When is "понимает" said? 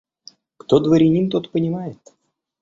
1.51-1.99